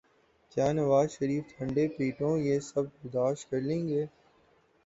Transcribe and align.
کیا 0.51 0.71
نوازشریف 0.71 1.43
ٹھنڈے 1.49 1.87
پیٹوں 1.97 2.37
یہ 2.39 2.59
سب 2.61 2.83
برداشت 2.95 3.49
کر 3.49 3.61
لیں 3.61 3.87
گے؟ 3.87 4.05